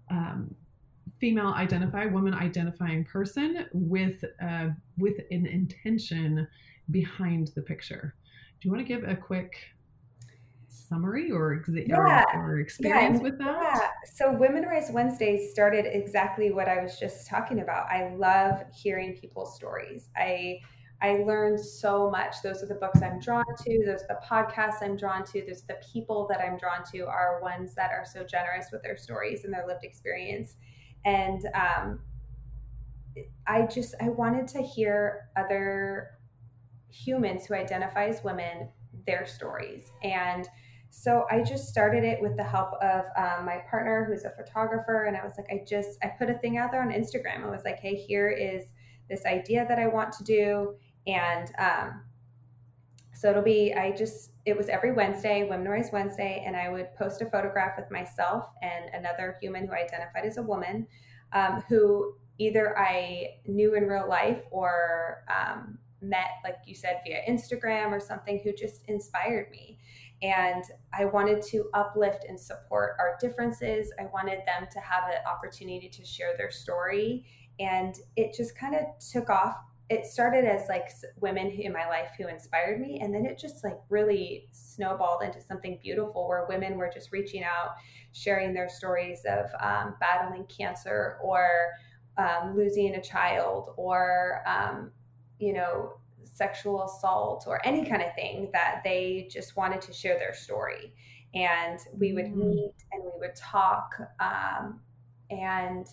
[0.10, 0.56] um,
[1.20, 6.48] female identify, woman identifying person with uh, with an intention
[6.92, 8.16] behind the picture.
[8.60, 9.56] Do you want to give a quick
[10.68, 12.24] summary or, exa- yeah.
[12.34, 13.24] or, or experience yeah.
[13.24, 13.62] with that?
[13.62, 13.90] Yeah.
[14.14, 17.88] So Women Rise Wednesdays started exactly what I was just talking about.
[17.92, 20.10] I love hearing people's stories.
[20.16, 20.60] I
[21.00, 22.38] I learned so much.
[22.42, 23.86] Those are the books I'm drawn to.
[23.86, 25.44] Those are the podcasts I'm drawn to.
[25.46, 28.98] There's the people that I'm drawn to are ones that are so generous with their
[28.98, 30.56] stories and their lived experience.
[31.08, 32.00] And um,
[33.48, 36.12] I just I wanted to hear other
[36.90, 38.70] humans who identify as women
[39.06, 39.92] their stories.
[40.04, 40.48] And
[40.90, 45.06] so i just started it with the help of um, my partner who's a photographer.
[45.06, 47.46] And i was like i just i put a thing out there on instagram.
[47.46, 48.64] I was like hey here is
[49.10, 50.76] this idea that i want to do.
[51.06, 52.04] And um,
[53.18, 57.22] so it'll be, I just, it was every Wednesday, Women Wednesday, and I would post
[57.22, 60.88] a photograph with myself and another human who identified as a woman
[61.34, 67.24] um, who either I knew in real life or um, met, like you said, via
[67.30, 69.80] Instagram or something who just inspired me.
[70.22, 70.64] And
[70.98, 73.92] I wanted to uplift and support our differences.
[74.00, 77.26] I wanted them to have an opportunity to share their story.
[77.60, 79.58] And it just kind of took off
[79.90, 80.90] it started as like
[81.22, 85.42] women in my life who inspired me and then it just like really snowballed into
[85.42, 87.76] something beautiful where women were just reaching out
[88.12, 91.70] sharing their stories of um, battling cancer or
[92.18, 94.92] um, losing a child or um,
[95.40, 100.20] you know sexual assault or any kind of thing that they just wanted to share
[100.20, 100.94] their story
[101.34, 102.50] and we would mm-hmm.
[102.50, 104.80] meet and we would talk um,
[105.30, 105.88] and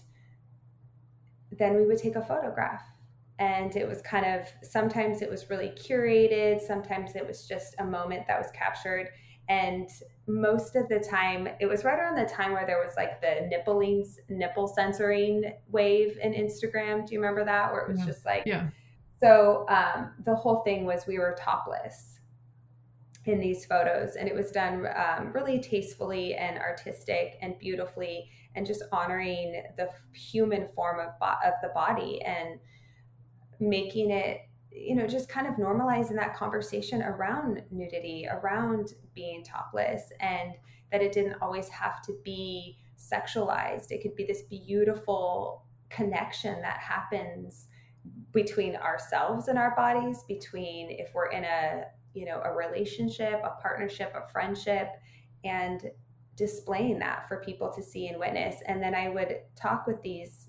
[1.58, 2.82] then we would take a photograph
[3.38, 7.84] and it was kind of sometimes it was really curated sometimes it was just a
[7.84, 9.08] moment that was captured.
[9.48, 9.90] And
[10.26, 13.46] most of the time it was right around the time where there was like the
[13.48, 17.06] nippling nipple censoring wave in instagram.
[17.06, 17.72] Do you remember that?
[17.72, 18.06] Where it was yeah.
[18.06, 18.68] just like yeah.
[19.22, 22.14] so um, the whole thing was we were topless
[23.26, 24.16] in these photos.
[24.16, 29.88] And it was done um, really tastefully and artistic and beautifully and just honoring the
[30.12, 32.20] human form of, bo- of the body.
[32.22, 32.60] And
[33.60, 34.40] making it
[34.70, 40.54] you know just kind of normalizing that conversation around nudity around being topless and
[40.90, 43.90] that it didn't always have to be sexualized.
[43.90, 47.68] It could be this beautiful connection that happens
[48.32, 53.60] between ourselves and our bodies between if we're in a you know a relationship a
[53.62, 54.88] partnership a friendship
[55.44, 55.90] and
[56.36, 58.56] displaying that for people to see and witness.
[58.66, 60.48] And then i would talk with these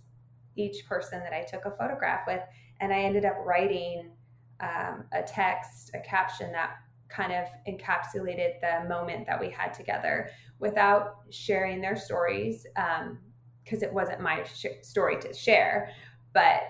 [0.57, 2.41] each person that i took a photograph with
[2.81, 4.11] and I ended up writing
[4.59, 6.77] um, a text, a caption that
[7.09, 13.83] kind of encapsulated the moment that we had together without sharing their stories because um,
[13.83, 15.89] it wasn't my sh- story to share,
[16.33, 16.61] but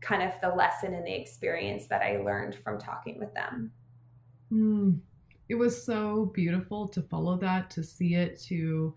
[0.00, 3.72] kind of the lesson and the experience that I learned from talking with them.
[4.52, 5.00] Mm.
[5.48, 8.94] It was so beautiful to follow that, to see it, to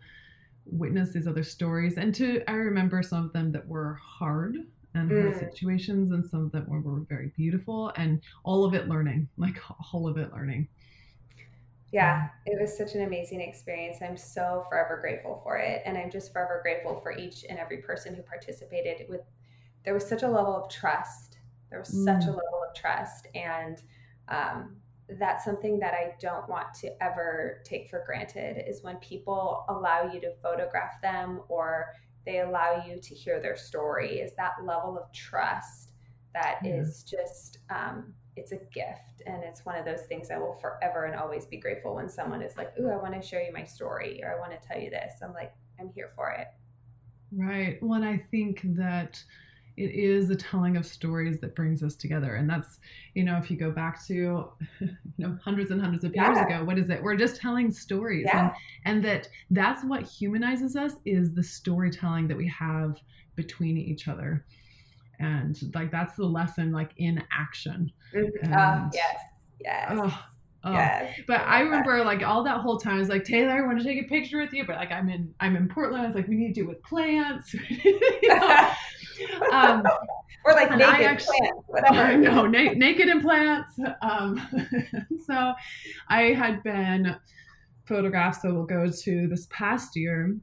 [0.65, 4.58] witness these other stories, and to I remember some of them that were hard
[4.93, 5.39] and mm.
[5.39, 9.58] situations and some of them were, were very beautiful and all of it learning like
[9.93, 10.67] all of it learning
[11.91, 16.10] yeah it was such an amazing experience i'm so forever grateful for it and i'm
[16.10, 19.21] just forever grateful for each and every person who participated with
[19.86, 21.38] there was such a level of trust
[21.69, 22.03] there was mm.
[22.03, 22.38] such a mm.
[22.38, 23.82] level of trust and
[24.29, 24.77] um,
[25.19, 30.10] that's something that I don't want to ever take for granted is when people allow
[30.12, 31.93] you to photograph them or
[32.25, 35.91] they allow you to hear their story is that level of trust
[36.33, 39.21] that is just um, it's a gift.
[39.27, 42.41] And it's one of those things i will forever and always be grateful when someone
[42.41, 44.79] is like ooh i want to show you my story or i want to tell
[44.79, 45.13] you this.
[45.21, 46.47] I'm like i'm here for it.
[47.31, 47.81] Right.
[47.81, 49.23] Well and i think that
[49.75, 52.36] it is the telling of stories that brings us together.
[52.36, 52.79] And that's
[53.13, 54.13] you know if you go back to
[54.79, 56.45] you know hundreds and hundreds of years yeah.
[56.45, 57.01] ago what is it?
[57.01, 58.25] We're just telling stories.
[58.27, 58.51] Yeah.
[58.86, 62.99] and and that that's what humanizes us is the storytelling that we have
[63.36, 64.45] between each other.
[65.19, 67.91] And like that's the lesson like in action.
[68.13, 68.53] Mm-hmm.
[68.53, 69.17] uh, yes.
[69.59, 69.91] Yes.
[69.91, 70.25] Oh,
[70.63, 70.71] Oh.
[70.71, 71.19] Yes.
[71.28, 72.06] But I, I remember that.
[72.06, 74.39] like all that whole time I was like, Taylor, I want to take a picture
[74.39, 74.65] with you.
[74.65, 76.04] But like I'm in I'm in Portland.
[76.04, 77.54] I was like, we need to do it with plants.
[79.52, 79.84] um,
[80.45, 82.17] or like naked actually, plants, whatever.
[82.17, 83.78] No, na- naked and plants.
[84.02, 84.41] Um,
[85.26, 85.54] so
[86.08, 87.15] I had been
[87.86, 90.36] photographed, so we'll go to this past year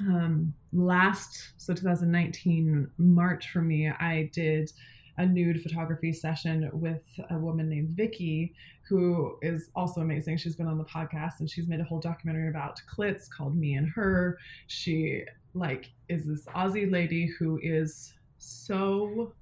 [0.00, 4.70] um, last so 2019 March for me, I did
[5.16, 8.54] a nude photography session with a woman named Vicky,
[8.88, 10.36] who is also amazing.
[10.38, 13.74] She's been on the podcast and she's made a whole documentary about clits called Me
[13.74, 14.38] and Her.
[14.66, 15.24] She
[15.54, 19.32] like is this Aussie lady who is so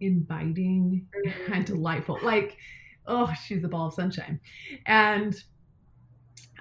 [0.00, 1.52] inviting mm-hmm.
[1.52, 2.18] and delightful.
[2.22, 2.56] Like,
[3.06, 4.40] oh, she's a ball of sunshine.
[4.86, 5.34] And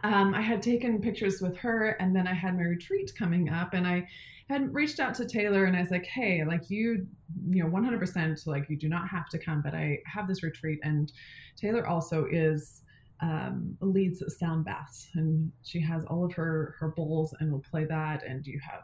[0.04, 3.73] um, I had taken pictures with her, and then I had my retreat coming up,
[3.73, 4.08] and I
[4.49, 7.08] had reached out to Taylor, and I was like, "Hey, like you,
[7.49, 10.79] you know, 100%, like you do not have to come, but I have this retreat."
[10.84, 11.12] And
[11.55, 12.81] Taylor also is
[13.21, 17.86] um, leads sound baths, and she has all of her her bowls, and will play
[17.86, 18.81] that, and you have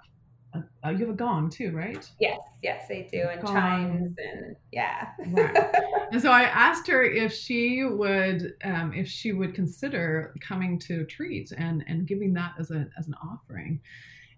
[0.83, 2.09] uh, you have a gong too, right?
[2.19, 3.55] Yes, yes, they do, and gong.
[3.55, 5.09] chimes, and yeah.
[5.27, 5.75] right.
[6.11, 11.05] And so I asked her if she would, um, if she would consider coming to
[11.05, 13.79] treat and and giving that as a as an offering,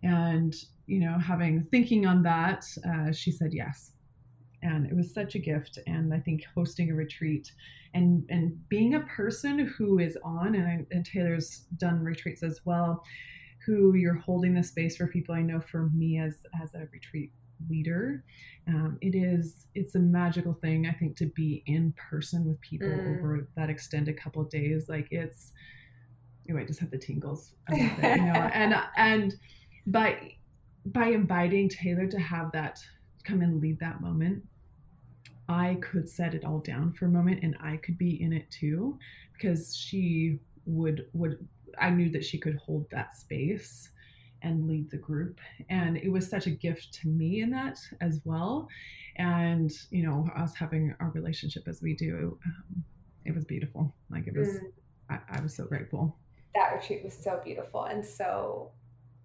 [0.03, 0.53] and
[0.85, 3.91] you know, having thinking on that, uh, she said yes,
[4.61, 5.79] and it was such a gift.
[5.87, 7.51] And I think hosting a retreat
[7.93, 12.61] and and being a person who is on, and, I, and Taylor's done retreats as
[12.65, 13.03] well
[13.65, 15.35] who you're holding the space for people.
[15.35, 17.31] I know for me as as a retreat
[17.69, 18.23] leader,
[18.67, 20.87] um, it is it's a magical thing.
[20.87, 23.17] I think to be in person with people mm.
[23.17, 24.89] over that extended couple of days.
[24.89, 25.51] Like it's,
[26.51, 27.53] oh, I just have the tingles.
[27.69, 29.35] It, you know, and and
[29.87, 30.35] by
[30.85, 32.83] by inviting Taylor to have that
[33.23, 34.43] come and lead that moment,
[35.47, 38.49] I could set it all down for a moment and I could be in it
[38.51, 38.97] too
[39.33, 41.47] because she would would
[41.79, 43.89] I knew that she could hold that space
[44.43, 45.39] and lead the group.
[45.69, 48.67] And it was such a gift to me in that as well.
[49.15, 52.83] And, you know, us having our relationship as we do, um,
[53.25, 53.93] it was beautiful.
[54.09, 54.59] Like it was, mm.
[55.09, 56.17] I, I was so grateful.
[56.55, 58.71] That retreat was so beautiful and so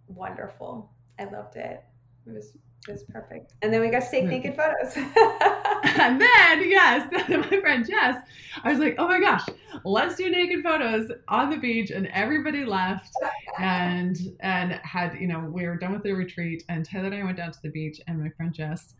[0.08, 0.90] wonderful.
[1.18, 1.82] I loved it.
[2.26, 3.54] It was it was perfect.
[3.60, 4.96] And then we got to take naked photos.
[5.98, 8.16] and then, yes, my friend Jess,
[8.62, 9.44] I was like, oh my gosh,
[9.84, 11.90] let's do naked photos on the beach.
[11.90, 13.12] And everybody left
[13.58, 16.64] and and had, you know, we were done with the retreat.
[16.68, 18.94] And Taylor and I went down to the beach and my friend Jess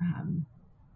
[0.00, 0.44] um,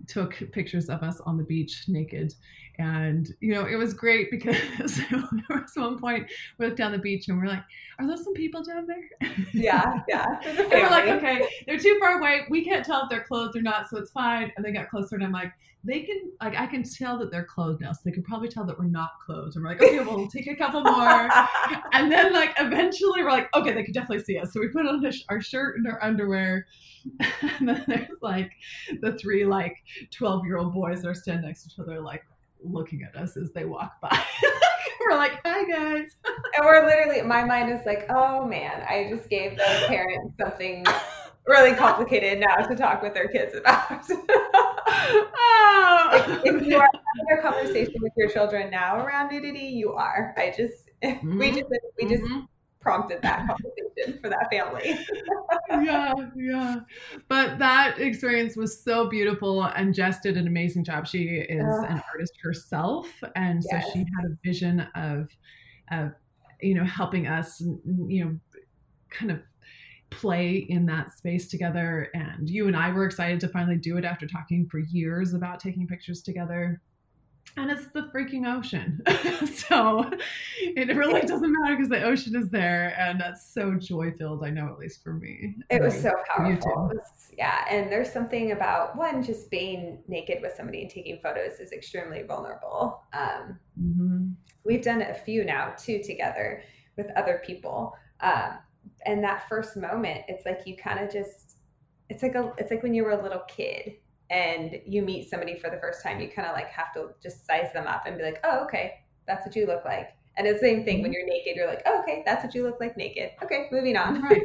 [0.07, 2.35] took pictures of us on the beach naked
[2.78, 4.56] and you know it was great because
[5.10, 6.26] there was one point
[6.58, 7.62] we looked down the beach and we're like
[7.98, 9.30] are those some people down there?
[9.52, 12.42] Yeah yeah and we're like okay they're too far away.
[12.50, 14.52] We can't tell if they're clothed or not so it's fine.
[14.56, 15.52] And they got closer and i'm like
[15.87, 18.64] they can like i can tell that they're clothed now so they can probably tell
[18.64, 19.54] that we're not clothed.
[19.54, 21.28] And we're like okay well we'll take a couple more.
[21.92, 24.52] And then like eventually we're like okay they can definitely see us.
[24.52, 26.66] So we put on our shirt and our underwear.
[27.58, 28.50] And then there's like
[29.02, 29.76] the three like
[30.10, 32.24] 12 year old boys that are standing next to each other like
[32.64, 34.24] looking at us as they walk by.
[35.00, 36.16] we're like, hi guys.
[36.24, 40.85] and we're literally, my mind is like, oh man, I just gave the parents something
[41.46, 44.05] really complicated now to talk with their kids about.
[44.11, 46.40] oh.
[46.44, 50.35] if, if, you are having a conversation with your children now around nudity, you are.
[50.37, 51.38] I just, mm-hmm.
[51.38, 51.67] we just,
[52.00, 52.44] we just mm-hmm
[52.85, 54.96] prompted that conversation for that family.
[55.85, 56.76] yeah, yeah.
[57.28, 61.06] But that experience was so beautiful, and Jess did an amazing job.
[61.06, 63.85] She is uh, an artist herself, and yes.
[63.87, 65.28] so she had a vision of,
[65.90, 66.12] of,
[66.60, 68.38] you know, helping us, you know,
[69.10, 69.40] kind of
[70.10, 72.10] play in that space together.
[72.14, 75.58] And you and I were excited to finally do it after talking for years about
[75.58, 76.82] taking pictures together.
[77.56, 79.00] And it's the freaking ocean.
[79.54, 80.10] so
[80.58, 84.44] it really doesn't matter because the ocean is there, and that's so joy filled.
[84.44, 85.54] I know, at least for me.
[85.70, 86.90] It was so powerful.
[86.92, 91.60] Was, yeah, and there's something about one just being naked with somebody and taking photos
[91.60, 93.02] is extremely vulnerable.
[93.12, 94.28] Um, mm-hmm.
[94.64, 96.62] We've done a few now too together
[96.96, 98.58] with other people, um,
[99.06, 101.52] and that first moment, it's like you kind of just.
[102.10, 102.52] It's like a.
[102.58, 103.94] It's like when you were a little kid
[104.35, 107.46] and you meet somebody for the first time, you kind of like have to just
[107.46, 108.94] size them up and be like, oh, okay,
[109.28, 110.08] that's what you look like.
[110.37, 111.18] And it's the same thing when mm-hmm.
[111.20, 113.30] you're naked, you're like, oh, okay, that's what you look like naked.
[113.44, 114.20] Okay, moving on.
[114.20, 114.42] Right.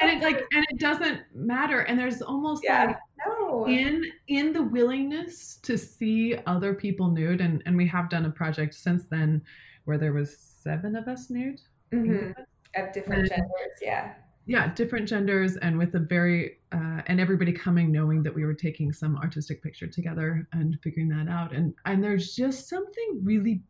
[0.00, 1.80] and it like and it doesn't matter.
[1.80, 3.66] And there's almost yeah, like no.
[3.66, 8.30] in in the willingness to see other people nude, and and we have done a
[8.30, 9.42] project since then
[9.86, 11.60] where there was seven of us nude.
[11.92, 12.40] Mm-hmm.
[12.80, 14.14] Of different and, genders, yeah
[14.46, 18.54] yeah different genders and with a very uh, and everybody coming knowing that we were
[18.54, 23.62] taking some artistic picture together and figuring that out and and there's just something really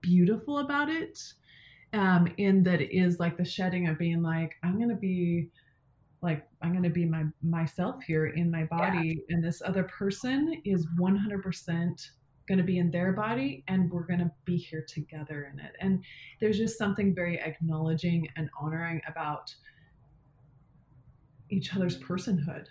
[0.00, 1.18] beautiful about it
[1.94, 5.48] um in that it is like the shedding of being like i'm gonna be
[6.20, 9.34] like i'm gonna be my myself here in my body yeah.
[9.34, 12.10] and this other person is 100%
[12.46, 15.72] going to be in their body and we're going to be here together in it
[15.80, 16.02] and
[16.40, 19.54] there's just something very acknowledging and honoring about
[21.50, 22.66] each other's personhood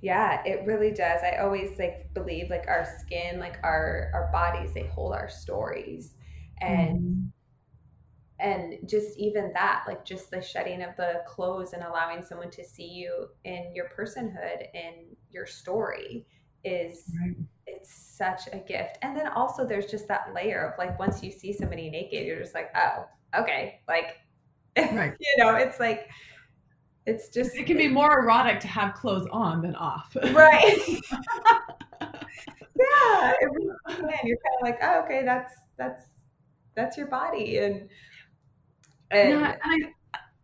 [0.00, 4.74] yeah it really does i always like believe like our skin like our our bodies
[4.74, 6.16] they hold our stories
[6.60, 7.28] and mm.
[8.40, 12.64] and just even that like just the shedding of the clothes and allowing someone to
[12.64, 14.96] see you in your personhood and
[15.30, 16.26] your story
[16.64, 17.36] is right.
[17.66, 21.30] it's such a gift and then also there's just that layer of like once you
[21.30, 23.04] see somebody naked you're just like oh
[23.38, 24.16] okay like
[24.92, 25.14] right.
[25.18, 26.08] you know it's like
[27.06, 30.16] it's just it can be more erotic to have clothes on than off.
[30.32, 30.78] Right.
[32.74, 36.02] Yeah really you're kind of like oh okay that's that's
[36.74, 37.88] that's your body and
[39.10, 39.78] and yeah, I,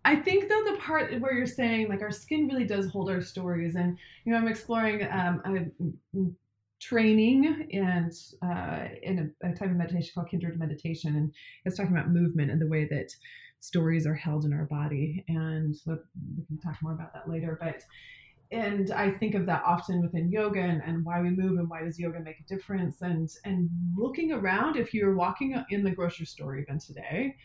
[0.05, 3.23] I think though the part where you're saying like our skin really does hold our
[3.23, 6.37] stories and you know i'm exploring um I'm
[6.81, 8.13] training and
[8.43, 11.33] uh, in a, a type of meditation called kindred meditation and
[11.65, 13.11] it's talking about movement and the way that
[13.61, 15.25] stories are held in our body.
[15.29, 17.59] And we can talk more about that later.
[17.61, 17.83] But
[18.51, 21.83] and I think of that often within yoga and, and why we move and why
[21.83, 26.25] does yoga make a difference and and looking around if you're walking in the grocery
[26.25, 27.37] store even today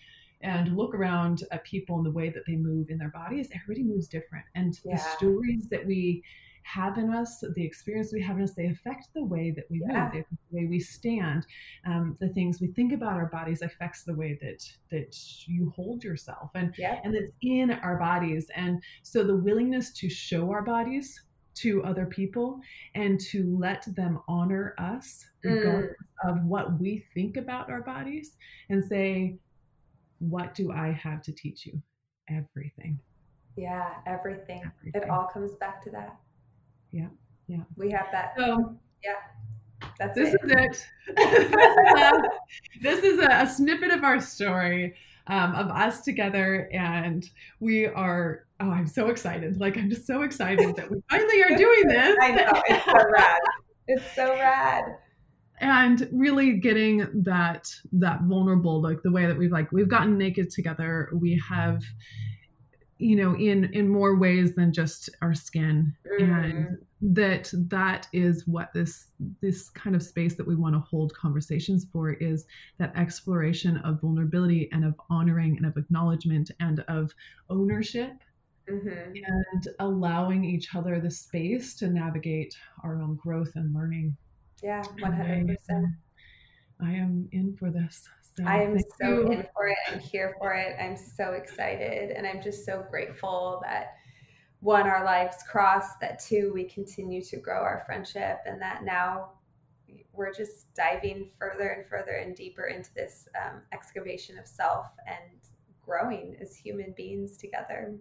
[0.41, 3.83] and look around at people and the way that they move in their bodies everybody
[3.83, 4.95] moves different and yeah.
[4.95, 6.23] the stories that we
[6.63, 9.81] have in us, the experience we have in us, they affect the way that we
[9.87, 10.11] yeah.
[10.13, 11.45] move, the way we stand.
[11.85, 15.15] Um, the things we think about our bodies affects the way that that
[15.47, 16.99] you hold yourself, and yeah.
[17.03, 18.47] and it's in our bodies.
[18.55, 21.21] And so the willingness to show our bodies
[21.55, 22.59] to other people
[22.95, 25.91] and to let them honor us regardless
[26.25, 26.29] mm.
[26.29, 28.37] of what we think about our bodies
[28.69, 29.37] and say
[30.19, 31.81] what do i have to teach you
[32.29, 32.99] everything
[33.55, 34.61] yeah everything.
[34.65, 35.01] everything.
[35.01, 36.17] it all comes back to that
[36.93, 37.07] yeah,
[37.47, 37.63] yeah.
[37.75, 38.33] We have that.
[38.37, 39.15] So, yeah.
[39.99, 40.39] That's this it.
[40.45, 40.87] is it.
[41.17, 42.11] this is, a,
[42.81, 44.95] this is a, a, snippet of our story
[45.27, 47.29] um, of us together, and
[47.59, 48.45] we are.
[48.59, 49.59] Oh, I'm so excited!
[49.59, 52.15] Like I'm just so excited that we finally are doing this.
[52.21, 53.39] I know it's so rad.
[53.87, 54.83] It's so rad.
[55.59, 60.49] And really getting that that vulnerable, like the way that we've like we've gotten naked
[60.49, 61.09] together.
[61.13, 61.81] We have
[62.97, 66.31] you know in in more ways than just our skin mm-hmm.
[66.31, 69.07] and that that is what this
[69.41, 72.45] this kind of space that we want to hold conversations for is
[72.77, 77.11] that exploration of vulnerability and of honoring and of acknowledgement and of
[77.49, 78.13] ownership
[78.69, 78.89] mm-hmm.
[78.89, 84.15] and allowing each other the space to navigate our own growth and learning
[84.61, 85.57] yeah 100%
[86.79, 88.07] I am in for this
[88.45, 89.31] I am so you.
[89.31, 89.77] in for it.
[89.91, 90.75] I'm here for it.
[90.79, 92.11] I'm so excited.
[92.11, 93.95] And I'm just so grateful that
[94.59, 99.31] one, our lives crossed, that two, we continue to grow our friendship, and that now
[100.13, 105.41] we're just diving further and further and deeper into this um, excavation of self and
[105.85, 107.93] growing as human beings together.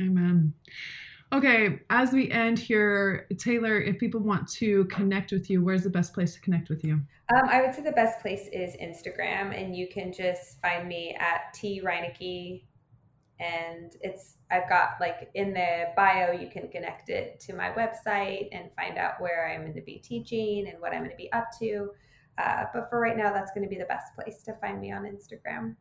[0.00, 0.54] Amen.
[1.30, 5.90] Okay, as we end here, Taylor, if people want to connect with you, where's the
[5.90, 6.94] best place to connect with you?
[7.34, 11.14] Um, I would say the best place is Instagram, and you can just find me
[11.20, 12.64] at T Rynicki.
[13.40, 18.48] And it's I've got like in the bio, you can connect it to my website
[18.50, 21.30] and find out where I'm going to be teaching and what I'm going to be
[21.32, 21.90] up to.
[22.38, 24.92] Uh, but for right now, that's going to be the best place to find me
[24.92, 25.76] on Instagram.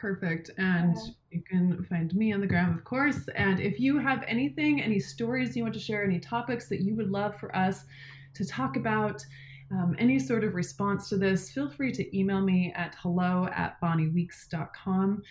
[0.00, 0.50] Perfect.
[0.56, 0.96] And
[1.30, 3.28] you can find me on the gram, of course.
[3.34, 6.94] And if you have anything, any stories you want to share, any topics that you
[6.96, 7.84] would love for us
[8.32, 9.22] to talk about,
[9.70, 13.78] um, any sort of response to this, feel free to email me at hello at
[13.82, 15.22] bonnieweeks.com.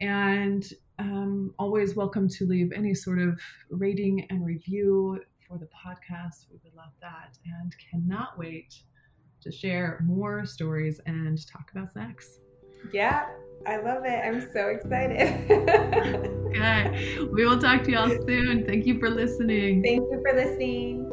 [0.00, 6.46] And um, always welcome to leave any sort of rating and review for the podcast.
[6.50, 8.74] We would love that and cannot wait
[9.42, 12.40] to share more stories and talk about sex.
[12.92, 13.26] Yeah,
[13.66, 14.24] I love it.
[14.24, 15.50] I'm so excited.
[15.50, 17.18] okay.
[17.32, 18.64] We will talk to y'all soon.
[18.64, 19.82] Thank you for listening.
[19.82, 21.10] Thank you for listening.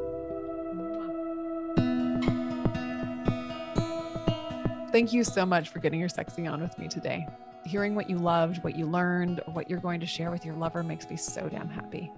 [4.91, 7.28] Thank you so much for getting your sexy on with me today.
[7.66, 10.54] Hearing what you loved, what you learned, or what you're going to share with your
[10.54, 12.12] lover makes me so damn happy.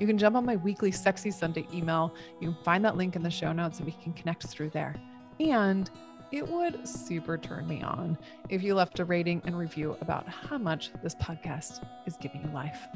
[0.00, 2.12] You can jump on my weekly Sexy Sunday email.
[2.40, 4.96] You can find that link in the show notes and we can connect through there.
[5.38, 5.88] And
[6.32, 8.16] it would super turn me on
[8.48, 12.50] if you left a rating and review about how much this podcast is giving you
[12.50, 12.88] life.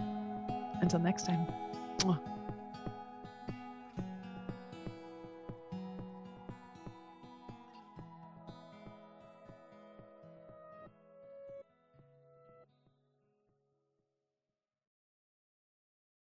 [0.81, 1.47] Until next time.